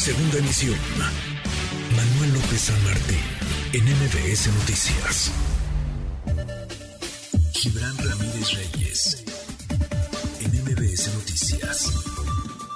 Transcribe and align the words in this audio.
Segunda 0.00 0.38
emisión. 0.38 0.78
Manuel 1.94 2.32
López 2.32 2.58
San 2.58 2.84
Martín, 2.84 3.18
en 3.74 3.84
MBS 3.84 4.48
Noticias. 4.48 5.30
Gibran 7.52 7.98
Ramírez 7.98 8.50
Reyes, 8.56 9.24
en 10.40 10.50
MBS 10.64 11.14
Noticias. 11.14 12.06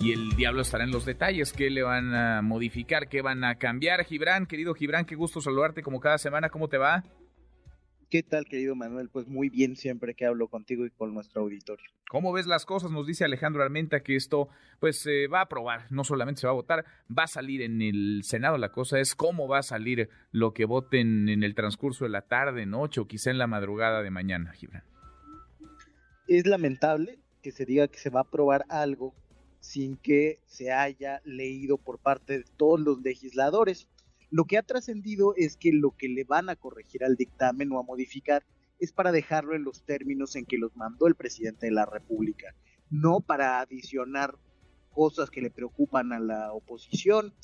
Y 0.03 0.13
el 0.13 0.37
diablo 0.37 0.61
estará 0.61 0.85
en 0.85 0.91
los 0.91 1.07
detalles. 1.07 1.55
¿Qué 1.55 1.71
le 1.71 1.83
van 1.83 2.15
a 2.15 2.43
modificar? 2.43 3.09
¿Qué 3.09 3.23
van 3.23 3.43
a 3.43 3.55
cambiar? 3.55 4.05
Gibran, 4.05 4.45
querido 4.45 4.75
Gibran, 4.75 5.07
qué 5.07 5.15
gusto 5.15 5.41
saludarte 5.41 5.83
como 5.83 6.01
cada 6.01 6.19
semana. 6.19 6.51
¿Cómo 6.51 6.69
te 6.69 6.77
va? 6.77 7.05
¿Qué 8.15 8.23
tal, 8.23 8.45
querido 8.45 8.77
Manuel? 8.77 9.09
Pues 9.09 9.27
muy 9.27 9.49
bien 9.49 9.75
siempre 9.75 10.15
que 10.15 10.25
hablo 10.25 10.47
contigo 10.47 10.87
y 10.87 10.91
con 10.91 11.13
nuestro 11.13 11.43
auditorio. 11.43 11.85
¿Cómo 12.09 12.33
ves 12.33 12.47
las 12.47 12.65
cosas? 12.65 12.93
Nos 12.93 13.09
dice 13.09 13.25
Alejandro 13.25 13.61
Armenta 13.61 14.05
que 14.05 14.15
esto 14.15 14.51
pues 14.79 15.01
se 15.01 15.27
va 15.27 15.41
a 15.41 15.43
aprobar, 15.43 15.91
no 15.91 16.05
solamente 16.05 16.43
se 16.43 16.47
va 16.47 16.53
a 16.53 16.55
votar, 16.55 16.85
va 17.11 17.25
a 17.25 17.27
salir 17.27 17.61
en 17.61 17.83
el 17.83 18.21
Senado. 18.23 18.57
La 18.57 18.71
cosa 18.71 19.01
es 19.01 19.17
cómo 19.17 19.49
va 19.49 19.59
a 19.59 19.63
salir 19.65 20.11
lo 20.31 20.55
que 20.55 20.65
voten 20.65 21.29
en 21.29 21.43
el 21.43 21.57
transcurso 21.57 22.05
de 22.05 22.11
la 22.11 22.23
tarde, 22.23 22.67
noche 22.67 23.01
o 23.01 23.09
quizá 23.09 23.33
en 23.33 23.39
la 23.39 23.49
madrugada 23.49 24.01
de 24.01 24.13
mañana, 24.13 24.53
Gibran. 24.53 24.85
Es 26.29 26.47
lamentable 26.47 27.19
que 27.43 27.51
se 27.51 27.65
diga 27.65 27.89
que 27.89 27.99
se 27.99 28.11
va 28.11 28.21
a 28.21 28.23
aprobar 28.23 28.65
algo 28.69 29.13
sin 29.59 29.97
que 29.97 30.39
se 30.47 30.71
haya 30.71 31.21
leído 31.25 31.79
por 31.79 31.99
parte 31.99 32.39
de 32.39 32.45
todos 32.57 32.79
los 32.79 33.03
legisladores. 33.03 33.89
Lo 34.31 34.45
que 34.45 34.59
ha 34.59 34.63
trascendido 34.63 35.35
es 35.37 35.57
que 35.57 35.73
lo 35.73 35.93
que 35.93 36.09
le 36.09 36.25
van 36.25 36.49
a 36.49 36.57
corregir 36.57 37.05
al 37.05 37.17
dictamen 37.17 37.73
o 37.73 37.79
a 37.79 37.83
modificar 37.83 38.45
es 38.79 38.93
para 38.93 39.13
dejarlo 39.13 39.55
en 39.55 39.65
los 39.65 39.85
términos 39.85 40.37
en 40.37 40.47
que 40.47 40.59
los 40.59 40.77
mandó 40.77 41.07
el 41.07 41.15
presidente 41.15 41.67
de 41.67 41.73
la 41.73 41.87
República, 41.87 42.55
no 42.91 43.21
para 43.21 43.61
adicionar 43.61 44.37
cosas 44.91 45.31
que 45.31 45.41
le 45.41 45.51
preocupan 45.51 46.13
a 46.13 46.21
la 46.21 46.53
oposición, 46.53 47.35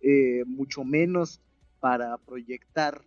eh, 0.00 0.44
mucho 0.46 0.84
menos 0.84 1.40
para 1.80 2.16
proyectar 2.18 3.06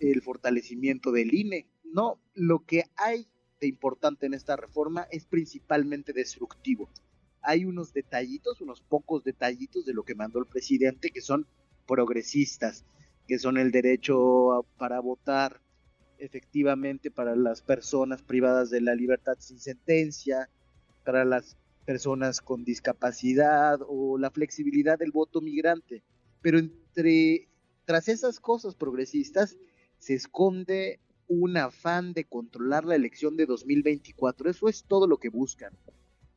el 0.00 0.22
fortalecimiento 0.22 1.12
del 1.12 1.34
INE. 1.34 1.68
No, 1.84 2.20
lo 2.34 2.64
que 2.64 2.84
hay 2.96 3.28
de 3.60 3.68
importante 3.68 4.26
en 4.26 4.34
esta 4.34 4.56
reforma 4.56 5.06
es 5.10 5.24
principalmente 5.26 6.12
destructivo. 6.12 6.90
Hay 7.42 7.64
unos 7.64 7.92
detallitos, 7.92 8.60
unos 8.60 8.80
pocos 8.82 9.24
detallitos 9.24 9.84
de 9.84 9.94
lo 9.94 10.04
que 10.04 10.14
mandó 10.14 10.40
el 10.40 10.46
presidente 10.46 11.10
que 11.10 11.20
son 11.20 11.46
progresistas, 11.92 12.86
que 13.28 13.38
son 13.38 13.58
el 13.58 13.70
derecho 13.70 14.64
para 14.78 14.98
votar 14.98 15.60
efectivamente 16.16 17.10
para 17.10 17.36
las 17.36 17.60
personas 17.60 18.22
privadas 18.22 18.70
de 18.70 18.80
la 18.80 18.94
libertad 18.94 19.34
sin 19.38 19.58
sentencia, 19.58 20.48
para 21.04 21.26
las 21.26 21.58
personas 21.84 22.40
con 22.40 22.64
discapacidad 22.64 23.78
o 23.86 24.16
la 24.16 24.30
flexibilidad 24.30 24.98
del 24.98 25.10
voto 25.10 25.42
migrante. 25.42 26.02
Pero 26.40 26.58
entre 26.58 27.50
tras 27.84 28.08
esas 28.08 28.40
cosas 28.40 28.74
progresistas 28.74 29.58
se 29.98 30.14
esconde 30.14 30.98
un 31.28 31.58
afán 31.58 32.14
de 32.14 32.24
controlar 32.24 32.86
la 32.86 32.94
elección 32.94 33.36
de 33.36 33.44
2024. 33.44 34.48
Eso 34.48 34.66
es 34.70 34.84
todo 34.84 35.06
lo 35.06 35.18
que 35.18 35.28
buscan. 35.28 35.74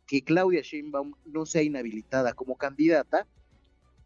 Que 0.06 0.22
Claudia 0.22 0.62
Sheinbaum 0.62 1.14
no 1.23 1.45
sea 1.45 1.64
inhabilitada 1.64 2.34
como 2.34 2.58
candidata 2.58 3.25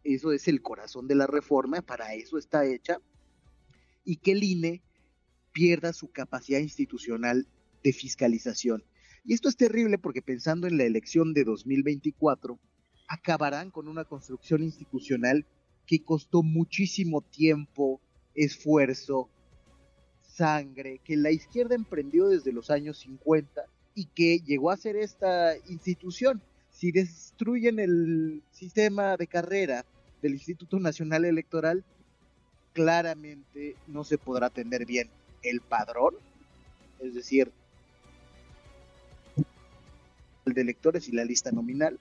eso 0.04 0.32
es 0.32 0.48
el 0.48 0.62
corazón 0.62 1.06
de 1.08 1.14
la 1.14 1.26
reforma, 1.26 1.82
para 1.82 2.14
eso 2.14 2.38
está 2.38 2.64
hecha, 2.64 2.98
y 4.04 4.16
que 4.16 4.32
el 4.32 4.42
INE 4.42 4.82
pierda 5.52 5.92
su 5.92 6.10
capacidad 6.10 6.60
institucional 6.60 7.46
de 7.82 7.92
fiscalización. 7.92 8.84
Y 9.24 9.34
esto 9.34 9.48
es 9.48 9.56
terrible 9.56 9.98
porque 9.98 10.22
pensando 10.22 10.66
en 10.66 10.78
la 10.78 10.84
elección 10.84 11.34
de 11.34 11.44
2024, 11.44 12.58
acabarán 13.08 13.70
con 13.70 13.88
una 13.88 14.04
construcción 14.04 14.62
institucional 14.62 15.44
que 15.86 16.02
costó 16.02 16.42
muchísimo 16.42 17.20
tiempo, 17.20 18.00
esfuerzo, 18.34 19.28
sangre, 20.22 21.00
que 21.04 21.16
la 21.16 21.30
izquierda 21.30 21.74
emprendió 21.74 22.28
desde 22.28 22.52
los 22.52 22.70
años 22.70 22.98
50 23.00 23.64
y 23.94 24.06
que 24.06 24.38
llegó 24.38 24.70
a 24.70 24.76
ser 24.76 24.96
esta 24.96 25.56
institución 25.68 26.40
si 26.70 26.92
destruyen 26.92 27.78
el 27.80 28.42
sistema 28.52 29.16
de 29.16 29.26
carrera 29.26 29.84
del 30.22 30.32
Instituto 30.32 30.78
Nacional 30.78 31.24
Electoral, 31.24 31.84
claramente 32.72 33.76
no 33.86 34.04
se 34.04 34.18
podrá 34.18 34.46
atender 34.46 34.86
bien 34.86 35.08
el 35.42 35.60
padrón, 35.60 36.14
es 37.00 37.14
decir, 37.14 37.50
el 40.46 40.54
de 40.54 40.60
electores 40.60 41.08
y 41.08 41.12
la 41.12 41.24
lista 41.24 41.50
nominal. 41.50 41.98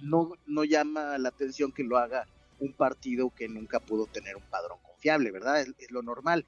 no, 0.00 0.32
no 0.46 0.64
llama 0.64 1.18
la 1.18 1.28
atención 1.28 1.72
que 1.72 1.84
lo 1.84 1.98
haga 1.98 2.26
un 2.60 2.72
partido 2.72 3.30
que 3.30 3.48
nunca 3.48 3.80
pudo 3.80 4.06
tener 4.06 4.36
un 4.36 4.42
padrón 4.50 4.78
confiable, 4.82 5.30
¿verdad? 5.30 5.60
es, 5.60 5.90
lo 5.90 6.02
normal. 6.02 6.46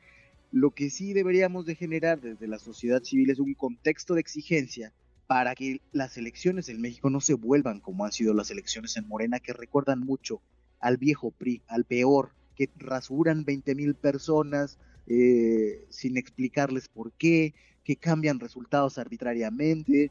Lo 0.53 0.71
que 0.71 0.91
sí 0.91 1.13
deberíamos 1.13 1.67
de 1.67 1.75
generar 1.75 2.21
desde 2.21 2.47
la 2.47 2.59
sociedad 2.59 3.03
civil 3.03 3.31
es 3.31 3.39
un 3.39 3.55
contexto 3.55 4.15
de 4.15 4.21
exigencia 4.21 4.93
para 5.27 5.55
que 5.55 5.81
las 5.93 6.17
elecciones 6.17 6.69
en 6.69 6.81
México 6.81 7.11
no 7.11 7.21
se 7.21 7.35
vuelvan 7.35 7.81
como 7.81 8.05
han 8.05 8.13
sido 8.13 8.33
las 8.33 8.51
elecciones 8.51 8.97
en 8.97 9.09
Morena, 9.09 9.41
que 9.41 9.53
recuerdan 9.53 10.01
mucho 10.01 10.41
al 10.81 10.97
viejo 10.97 11.31
PRI, 11.31 11.63
al 11.69 11.85
peor, 11.85 12.31
que 12.55 12.71
rasuran 12.79 13.45
20 13.45 13.75
mil 13.75 13.95
personas 13.95 14.79
eh, 15.07 15.85
sin 15.89 16.17
explicarles 16.17 16.89
por 16.89 17.13
qué, 17.13 17.55
que 17.85 17.97
cambian 17.97 18.41
resultados 18.41 18.99
arbitrariamente. 18.99 20.11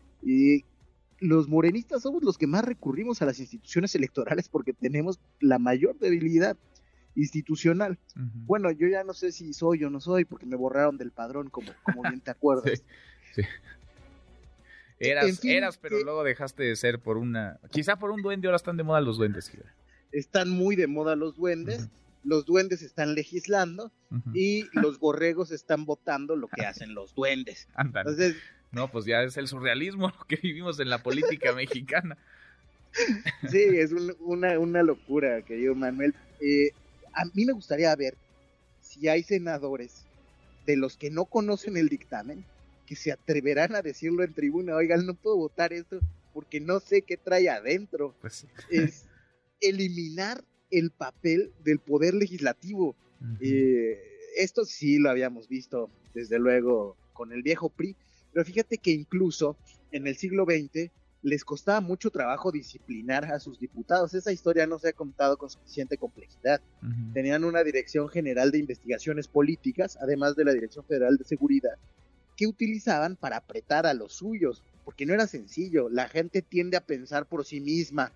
los 1.20 1.48
morenistas 1.48 2.04
somos 2.04 2.24
los 2.24 2.38
que 2.38 2.48
más 2.48 2.64
recurrimos 2.64 3.22
a 3.22 3.26
las 3.26 3.40
instituciones 3.40 3.96
electorales 3.96 4.48
porque 4.48 4.74
tenemos 4.74 5.20
la 5.40 5.60
mayor 5.60 5.98
debilidad 6.00 6.58
institucional. 7.16 7.98
Bueno, 8.16 8.72
yo 8.72 8.88
ya 8.88 9.04
no 9.04 9.14
sé 9.14 9.32
si 9.32 9.54
soy 9.54 9.84
o 9.84 9.90
no 9.90 10.00
soy 10.00 10.26
porque 10.26 10.46
me 10.46 10.56
borraron 10.56 10.98
del 10.98 11.12
padrón, 11.12 11.50
como, 11.50 11.72
como 11.84 12.04
bien 12.04 12.22
te 12.22 12.32
acuerdas. 12.32 12.84
sí. 13.36 13.42
Eras, 14.98 15.44
eras, 15.44 15.78
pero 15.78 16.00
luego 16.02 16.24
dejaste 16.24 16.64
de 16.64 16.76
ser 16.78 17.00
por 17.00 17.18
una. 17.18 17.60
Quizá 17.70 18.00
por 18.00 18.12
un 18.12 18.22
duende, 18.22 18.48
ahora 18.48 18.56
están 18.56 18.78
de 18.78 18.84
moda 18.84 19.02
los 19.02 19.18
duendes. 19.18 19.52
Están 20.16 20.50
muy 20.50 20.78
de 20.78 20.88
moda 20.88 21.16
los 21.16 21.36
duendes. 21.36 21.90
Los 22.24 22.46
duendes 22.46 22.82
están 22.82 23.14
legislando 23.14 23.92
y 24.34 24.64
los 24.72 24.98
borregos 24.98 25.52
están 25.52 25.86
votando 25.86 26.36
lo 26.36 26.48
que 26.48 26.66
hacen 26.66 26.96
los 26.96 27.14
duendes. 27.14 27.68
Entonces, 27.78 28.36
no, 28.72 28.90
pues 28.90 29.06
ya 29.06 29.22
es 29.24 29.36
el 29.38 29.48
surrealismo 29.48 30.14
que 30.28 30.38
vivimos 30.38 30.80
en 30.80 30.90
la 30.90 31.04
política 31.04 31.54
mexicana. 31.54 32.18
Sí, 33.52 33.60
es 33.60 33.92
una, 34.22 34.58
una, 34.58 34.82
locura, 34.82 35.42
querido 35.42 35.76
Manuel. 35.76 36.16
Eh, 36.40 36.70
a 37.12 37.26
mí 37.26 37.44
me 37.44 37.52
gustaría 37.52 37.94
ver 37.94 38.16
si 38.80 39.10
hay 39.10 39.22
senadores 39.22 40.06
de 40.66 40.78
los 40.78 40.96
que 40.96 41.12
no 41.12 41.26
conocen 41.26 41.76
el 41.76 41.90
dictamen 41.90 42.46
que 42.88 42.96
se 42.96 43.12
atreverán 43.12 43.76
a 43.76 43.82
decirlo 43.82 44.24
en 44.24 44.34
tribuna, 44.34 44.78
oigan, 44.78 45.06
no 45.06 45.14
puedo 45.14 45.36
votar 45.36 45.74
esto 45.74 46.00
porque 46.34 46.62
no 46.62 46.80
sé 46.80 47.02
qué 47.02 47.18
trae 47.18 47.50
adentro. 47.50 48.16
Pues 48.22 48.46
es 48.70 49.04
eliminar 49.62 50.44
el 50.72 50.92
papel 50.92 51.54
del 51.64 51.80
poder 51.80 52.14
legislativo. 52.14 52.96
Eh, 53.40 53.98
esto 54.38 54.66
sí 54.66 54.98
lo 55.00 55.10
habíamos 55.10 55.48
visto, 55.48 55.90
desde 56.14 56.40
luego, 56.40 56.98
con 57.14 57.32
el 57.32 57.42
viejo 57.42 57.70
PRI, 57.70 57.96
pero 58.34 58.46
fíjate 58.46 58.78
que 58.78 58.92
incluso 58.92 59.58
en 59.92 60.08
el 60.08 60.18
siglo 60.18 60.46
XX 60.46 60.92
les 61.26 61.44
costaba 61.44 61.82
mucho 61.82 62.12
trabajo 62.12 62.52
disciplinar 62.52 63.26
a 63.26 63.40
sus 63.40 63.60
diputados. 63.60 64.14
Esa 64.14 64.32
historia 64.32 64.68
no 64.68 64.78
se 64.78 64.90
ha 64.90 64.94
contado 64.94 65.38
con 65.38 65.50
suficiente 65.50 65.98
complejidad. 65.98 66.62
Tenían 67.14 67.44
una 67.44 67.64
Dirección 67.64 68.10
General 68.10 68.52
de 68.52 68.60
Investigaciones 68.60 69.28
Políticas, 69.28 69.98
además 70.00 70.36
de 70.36 70.46
la 70.46 70.54
Dirección 70.54 70.86
Federal 70.86 71.18
de 71.18 71.24
Seguridad, 71.24 71.78
que 72.38 72.46
utilizaban 72.46 73.16
para 73.16 73.38
apretar 73.38 73.88
a 73.88 73.96
los 73.96 74.14
suyos, 74.14 74.64
porque 74.84 75.08
no 75.08 75.16
era 75.16 75.26
sencillo, 75.26 75.90
la 75.90 76.08
gente 76.10 76.44
tiende 76.44 76.78
a 76.78 76.86
pensar 76.86 77.26
por 77.26 77.44
sí 77.44 77.60
misma, 77.60 78.12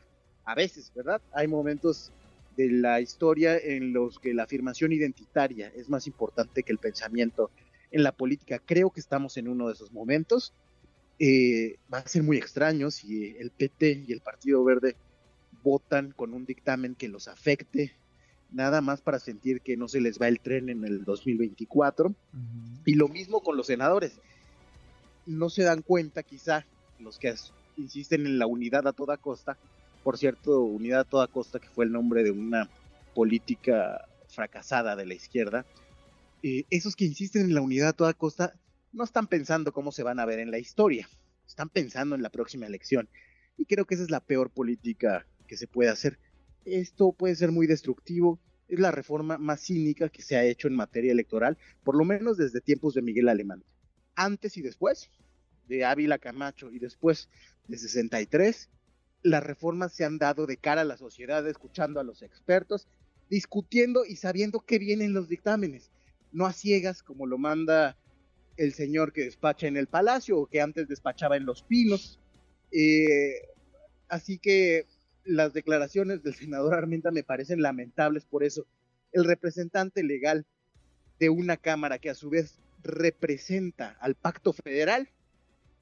a 0.50 0.56
veces, 0.56 0.92
¿verdad? 0.96 1.22
Hay 1.32 1.48
momentos 1.48 2.12
de 2.58 2.72
la 2.72 3.00
historia 3.02 3.56
en 3.56 3.94
los 3.94 4.18
que 4.18 4.34
la 4.34 4.44
afirmación 4.44 4.92
identitaria 4.92 5.72
es 5.76 5.90
más 5.90 6.08
importante 6.08 6.64
que 6.64 6.72
el 6.72 6.80
pensamiento 6.80 7.52
en 7.92 8.02
la 8.02 8.12
política. 8.12 8.58
Creo 8.58 8.90
que 8.90 9.00
estamos 9.00 9.38
en 9.38 9.48
uno 9.48 9.68
de 9.68 9.74
esos 9.74 9.92
momentos. 9.92 10.52
Eh, 11.20 11.78
va 11.94 12.00
a 12.00 12.08
ser 12.08 12.24
muy 12.24 12.38
extraño 12.38 12.90
si 12.90 13.36
el 13.38 13.52
PT 13.52 14.06
y 14.08 14.12
el 14.12 14.22
Partido 14.22 14.64
Verde 14.64 14.96
votan 15.62 16.14
con 16.14 16.34
un 16.34 16.48
dictamen 16.48 16.96
que 16.96 17.10
los 17.10 17.28
afecte 17.28 17.94
nada 18.52 18.82
más 18.82 19.02
para 19.02 19.20
sentir 19.20 19.62
que 19.62 19.78
no 19.78 19.88
se 19.88 20.02
les 20.02 20.20
va 20.20 20.30
el 20.30 20.40
tren 20.40 20.70
en 20.70 20.84
el 20.84 21.04
2024. 21.04 22.16
Y 22.86 22.96
lo 22.96 23.08
mismo 23.08 23.42
con 23.42 23.56
los 23.56 23.68
senadores. 23.68 24.20
No 25.28 25.52
se 25.52 25.62
dan 25.62 25.84
cuenta 25.84 26.24
quizá 26.24 26.66
los 26.98 27.20
que 27.20 27.36
insisten 27.78 28.26
en 28.26 28.40
la 28.40 28.48
unidad 28.48 28.88
a 28.88 28.94
toda 28.94 29.18
costa. 29.18 29.60
Por 30.04 30.18
cierto, 30.18 30.62
unidad 30.62 31.02
a 31.02 31.06
toda 31.06 31.28
costa 31.28 31.60
que 31.60 31.70
fue 31.70 31.86
el 31.86 31.92
nombre 31.92 32.24
de 32.24 32.32
una 32.32 32.70
política 33.14 34.08
fracasada 34.28 34.96
de 34.96 35.06
la 35.06 35.14
izquierda. 35.14 35.66
Eh, 36.44 36.64
esos 36.70 36.96
que 36.96 37.06
insisten 37.06 37.44
en 37.44 37.54
la 37.54 37.62
unidad 37.62 37.90
a 37.90 37.94
toda 37.94 38.14
costa 38.14 38.54
no 38.92 39.04
están 39.04 39.28
pensando 39.28 39.72
cómo 39.72 39.92
se 39.92 40.04
van 40.04 40.20
a 40.20 40.26
ver 40.26 40.40
en 40.40 40.52
la 40.52 40.60
historia. 40.60 41.10
Están 41.48 41.70
pensando 41.70 42.16
en 42.16 42.22
la 42.22 42.30
próxima 42.30 42.66
elección. 42.66 43.10
Y 43.58 43.66
creo 43.66 43.86
que 43.86 43.96
esa 43.96 44.04
es 44.04 44.12
la 44.12 44.22
peor 44.22 44.50
política 44.50 45.26
que 45.48 45.58
se 45.58 45.68
puede 45.68 45.90
hacer 45.90 46.18
esto 46.66 47.12
puede 47.12 47.36
ser 47.36 47.52
muy 47.52 47.68
destructivo. 47.68 48.40
Es 48.68 48.80
la 48.80 48.92
reforma 48.92 49.38
más 49.38 49.62
cínica 49.62 50.10
que 50.10 50.22
se 50.22 50.36
ha 50.36 50.44
hecho 50.44 50.68
en 50.68 50.76
materia 50.76 51.12
electoral, 51.12 51.58
por 51.84 51.98
lo 51.98 52.06
menos 52.06 52.38
desde 52.38 52.62
tiempos 52.62 52.94
de 52.94 53.02
Miguel 53.02 53.30
Alemán. 53.30 53.64
Antes 54.16 54.58
y 54.58 54.62
después, 54.62 55.10
de 55.68 55.86
Ávila 55.86 56.20
Camacho 56.20 56.72
y 56.72 56.80
después 56.80 57.30
de 57.68 57.78
63, 57.78 58.70
las 59.24 59.44
reformas 59.44 59.94
se 59.94 60.06
han 60.06 60.18
dado 60.18 60.46
de 60.46 60.58
cara 60.58 60.82
a 60.82 60.86
la 60.86 60.98
sociedad, 60.98 61.46
escuchando 61.48 62.00
a 62.00 62.04
los 62.04 62.22
expertos, 62.22 62.88
discutiendo 63.30 64.06
y 64.06 64.16
sabiendo 64.16 64.62
qué 64.62 64.80
vienen 64.80 65.14
los 65.14 65.28
dictámenes, 65.28 65.92
no 66.32 66.46
a 66.46 66.54
ciegas 66.54 67.04
como 67.04 67.26
lo 67.28 67.38
manda 67.38 67.98
el 68.58 68.74
señor 68.74 69.14
que 69.14 69.24
despacha 69.24 69.68
en 69.68 69.78
el 69.78 69.88
palacio 69.88 70.38
o 70.38 70.48
que 70.48 70.62
antes 70.62 70.88
despachaba 70.88 71.38
en 71.38 71.46
los 71.46 71.64
pinos. 71.64 72.20
Eh, 72.72 73.48
así 74.10 74.38
que 74.38 74.86
las 75.24 75.54
declaraciones 75.54 76.24
del 76.24 76.36
senador 76.36 76.74
Armenta 76.74 77.12
me 77.12 77.24
parecen 77.24 77.62
lamentables 77.62 78.26
por 78.26 78.44
eso. 78.44 78.66
El 79.12 79.26
representante 79.26 80.04
legal 80.04 80.46
de 81.20 81.30
una 81.30 81.58
Cámara 81.58 82.00
que 82.00 82.10
a 82.10 82.16
su 82.16 82.30
vez 82.30 82.60
representa 82.84 83.98
al 84.00 84.16
pacto 84.16 84.54
federal, 84.54 85.10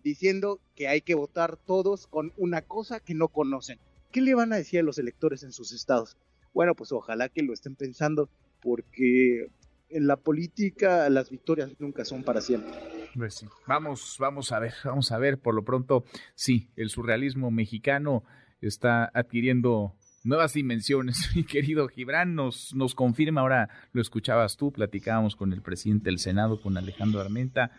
diciendo 0.04 0.60
que 0.76 0.88
hay 0.88 1.02
que 1.02 1.16
votar 1.16 1.58
todos 1.58 2.08
con 2.08 2.34
una 2.38 2.62
cosa 2.62 3.00
que 3.00 3.14
no 3.14 3.28
conocen. 3.28 3.80
¿Qué 4.12 4.22
le 4.22 4.36
van 4.36 4.54
a 4.54 4.58
decir 4.58 4.80
a 4.80 4.84
los 4.84 4.98
electores 4.98 5.44
en 5.44 5.52
sus 5.52 5.72
estados? 5.74 6.18
Bueno, 6.54 6.76
pues 6.76 6.92
ojalá 6.92 7.30
que 7.30 7.44
lo 7.44 7.54
estén 7.54 7.76
pensando, 7.76 8.30
porque 8.62 9.48
en 9.90 10.08
la 10.08 10.18
política 10.18 11.10
las 11.10 11.30
victorias 11.30 11.72
nunca 11.80 12.06
son 12.06 12.24
para 12.24 12.42
siempre. 12.42 12.74
Pues 13.16 13.46
vamos, 13.66 14.18
vamos 14.20 14.52
a 14.52 14.60
ver, 14.60 14.74
vamos 14.84 15.12
a 15.12 15.18
ver. 15.18 15.40
Por 15.40 15.56
lo 15.56 15.64
pronto, 15.64 16.04
sí, 16.36 16.70
el 16.76 16.90
surrealismo 16.90 17.52
mexicano 17.52 18.24
está 18.62 19.10
adquiriendo 19.14 19.96
nuevas 20.28 20.54
dimensiones. 20.54 21.32
Mi 21.36 21.44
querido 21.44 21.88
Gibran 21.88 22.36
nos, 22.36 22.76
nos 22.76 22.94
confirma, 22.94 23.42
ahora 23.42 23.70
lo 23.94 24.02
escuchabas 24.02 24.58
tú, 24.58 24.72
platicábamos 24.72 25.36
con 25.36 25.54
el 25.54 25.62
presidente 25.62 26.10
del 26.10 26.20
Senado, 26.20 26.62
con 26.62 26.78
Alejandro 26.78 27.22
Armenta, 27.22 27.72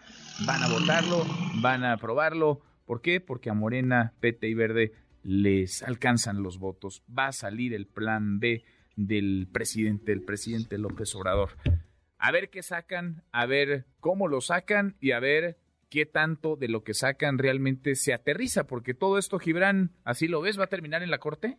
van 0.47 0.63
a 0.63 0.69
votarlo, 0.69 1.25
van 1.61 1.85
a 1.85 1.93
aprobarlo. 1.93 2.63
¿Por 2.87 3.03
qué? 3.03 3.21
Porque 3.21 3.51
a 3.51 3.55
Morena, 3.55 4.15
Pete 4.21 4.49
y 4.49 4.55
Verde 4.55 4.93
les 5.23 5.83
alcanzan 5.83 6.43
los 6.43 6.59
votos. 6.59 7.03
Va 7.17 7.27
a 7.27 7.33
salir 7.33 7.75
el 7.75 7.87
plan 7.87 8.41
B 8.41 8.65
del 8.97 9.47
presidente, 9.53 10.13
el 10.13 10.23
presidente 10.23 10.79
López 10.79 11.15
Obrador. 11.15 11.51
A 12.19 12.33
ver 12.33 12.49
qué 12.49 12.63
sacan, 12.63 13.23
a 13.31 13.47
ver 13.47 13.87
cómo 14.01 14.27
lo 14.27 14.41
sacan 14.41 14.97
y 15.01 15.13
a 15.13 15.21
ver 15.21 15.59
qué 15.91 16.07
tanto 16.07 16.57
de 16.57 16.69
lo 16.69 16.83
que 16.83 16.95
sacan 16.95 17.39
realmente 17.39 17.95
se 17.95 18.13
aterriza, 18.13 18.67
porque 18.67 18.95
todo 18.95 19.19
esto, 19.19 19.39
Gibran, 19.39 19.93
así 20.05 20.29
lo 20.29 20.41
ves, 20.41 20.59
va 20.59 20.65
a 20.65 20.69
terminar 20.69 21.03
en 21.03 21.11
la 21.11 21.19
corte. 21.19 21.59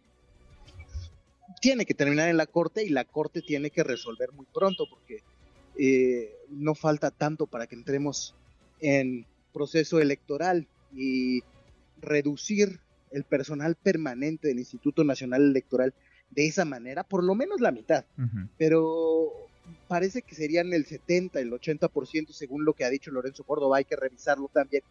Tiene 1.60 1.86
que 1.86 1.94
terminar 1.94 2.30
en 2.30 2.38
la 2.38 2.46
corte 2.46 2.84
y 2.84 2.90
la 2.90 3.06
corte 3.06 3.42
tiene 3.42 3.70
que 3.70 3.84
resolver 3.84 4.32
muy 4.32 4.46
pronto, 4.54 4.86
porque 4.90 5.24
eh, 5.78 6.34
no 6.50 6.76
falta 6.76 7.12
tanto 7.12 7.48
para 7.48 7.68
que 7.68 7.76
entremos 7.76 8.36
en 8.80 9.26
proceso 9.54 10.00
electoral 10.00 10.68
y 10.96 11.42
reducir 12.02 12.80
el 13.12 13.24
personal 13.24 13.76
permanente 13.76 14.48
del 14.48 14.60
Instituto 14.60 15.04
Nacional 15.04 15.44
Electoral 15.44 15.94
de 16.30 16.48
esa 16.48 16.66
manera, 16.66 17.04
por 17.04 17.24
lo 17.24 17.36
menos 17.36 17.60
la 17.60 17.72
mitad. 17.72 18.06
Pero 18.58 19.32
parece 19.88 20.22
que 20.22 20.36
serían 20.36 20.74
el 20.74 20.86
70, 20.86 21.40
el 21.40 21.52
80% 21.52 22.32
según 22.32 22.66
lo 22.66 22.74
que 22.74 22.86
ha 22.86 22.90
dicho 22.90 23.12
Lorenzo 23.12 23.44
Córdoba, 23.44 23.78
hay 23.78 23.86
que 23.86 23.96
revisarlo 23.96 24.50
también, 24.54 24.84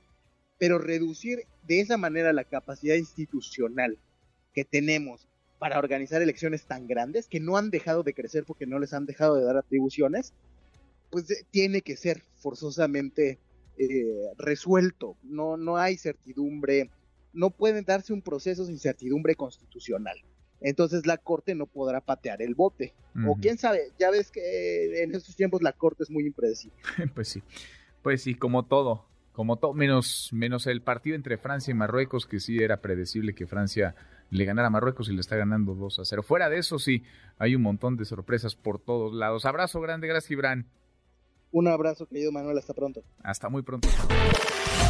pero 0.58 0.78
reducir 0.78 1.44
de 1.66 1.80
esa 1.80 1.96
manera 1.96 2.32
la 2.32 2.44
capacidad 2.44 2.96
institucional 2.96 3.98
que 4.52 4.64
tenemos 4.64 5.28
para 5.58 5.78
organizar 5.78 6.22
elecciones 6.22 6.64
tan 6.66 6.86
grandes 6.86 7.28
que 7.28 7.40
no 7.40 7.56
han 7.56 7.70
dejado 7.70 8.02
de 8.02 8.14
crecer 8.14 8.44
porque 8.44 8.66
no 8.66 8.78
les 8.78 8.92
han 8.92 9.06
dejado 9.06 9.36
de 9.36 9.44
dar 9.44 9.56
atribuciones, 9.56 10.32
pues 11.10 11.30
eh, 11.30 11.46
tiene 11.50 11.82
que 11.82 11.96
ser 11.96 12.22
forzosamente 12.36 13.38
eh, 13.78 14.22
resuelto. 14.36 15.16
No, 15.22 15.56
no 15.56 15.76
hay 15.76 15.96
certidumbre, 15.96 16.90
no 17.32 17.50
puede 17.50 17.82
darse 17.82 18.12
un 18.12 18.22
proceso 18.22 18.64
sin 18.64 18.78
certidumbre 18.78 19.34
constitucional 19.34 20.18
entonces 20.60 21.06
la 21.06 21.16
corte 21.18 21.54
no 21.54 21.66
podrá 21.66 22.00
patear 22.00 22.42
el 22.42 22.54
bote. 22.54 22.94
O 23.26 23.34
quién 23.34 23.58
sabe, 23.58 23.90
ya 23.98 24.10
ves 24.10 24.30
que 24.30 25.02
en 25.02 25.12
estos 25.12 25.34
tiempos 25.34 25.60
la 25.60 25.72
corte 25.72 26.04
es 26.04 26.10
muy 26.10 26.24
impredecible. 26.24 26.78
pues 27.14 27.28
sí, 27.28 27.42
pues 28.00 28.22
sí, 28.22 28.36
como 28.36 28.64
todo, 28.66 29.06
como 29.32 29.56
todo, 29.56 29.74
menos, 29.74 30.30
menos 30.32 30.68
el 30.68 30.82
partido 30.82 31.16
entre 31.16 31.36
Francia 31.36 31.72
y 31.72 31.74
Marruecos, 31.74 32.26
que 32.26 32.38
sí 32.38 32.62
era 32.62 32.80
predecible 32.80 33.34
que 33.34 33.48
Francia 33.48 33.96
le 34.30 34.44
ganara 34.44 34.68
a 34.68 34.70
Marruecos 34.70 35.08
y 35.08 35.12
le 35.12 35.20
está 35.20 35.36
ganando 35.36 35.74
2 35.74 36.00
a 36.00 36.04
0. 36.04 36.22
Fuera 36.22 36.48
de 36.48 36.58
eso, 36.58 36.78
sí, 36.78 37.04
hay 37.38 37.54
un 37.54 37.62
montón 37.62 37.96
de 37.96 38.04
sorpresas 38.04 38.54
por 38.54 38.78
todos 38.78 39.14
lados. 39.14 39.44
Abrazo 39.44 39.80
grande, 39.80 40.06
gracias, 40.06 40.28
Gibran. 40.28 40.66
Un 41.50 41.68
abrazo, 41.68 42.06
querido 42.06 42.30
Manuel, 42.30 42.58
hasta 42.58 42.74
pronto. 42.74 43.02
Hasta 43.22 43.48
muy 43.48 43.62
pronto. 43.62 43.88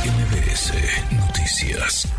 MBS 0.05 0.73
Noticias. 1.12 2.12